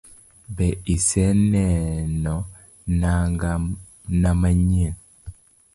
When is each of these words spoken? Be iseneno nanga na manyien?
Be 0.55 0.67
iseneno 0.93 2.35
nanga 3.01 3.51
na 4.21 4.31
manyien? 4.41 4.95